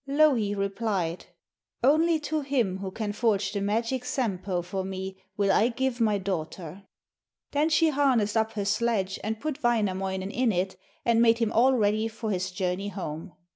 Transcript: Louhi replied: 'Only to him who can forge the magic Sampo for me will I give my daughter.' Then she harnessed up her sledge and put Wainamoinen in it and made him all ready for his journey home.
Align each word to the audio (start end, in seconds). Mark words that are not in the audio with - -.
Louhi 0.07 0.55
replied: 0.55 1.27
'Only 1.83 2.19
to 2.21 2.41
him 2.41 2.79
who 2.79 2.89
can 2.89 3.13
forge 3.13 3.51
the 3.51 3.61
magic 3.61 4.03
Sampo 4.03 4.63
for 4.63 4.83
me 4.83 5.21
will 5.37 5.51
I 5.51 5.67
give 5.69 6.01
my 6.01 6.17
daughter.' 6.17 6.87
Then 7.51 7.69
she 7.69 7.89
harnessed 7.89 8.35
up 8.35 8.53
her 8.53 8.65
sledge 8.65 9.19
and 9.23 9.39
put 9.39 9.61
Wainamoinen 9.61 10.31
in 10.31 10.51
it 10.51 10.75
and 11.05 11.21
made 11.21 11.37
him 11.37 11.51
all 11.51 11.73
ready 11.75 12.07
for 12.07 12.31
his 12.31 12.49
journey 12.49 12.87
home. 12.87 13.33